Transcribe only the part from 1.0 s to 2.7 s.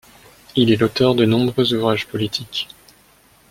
de nombreux ouvrages politiques.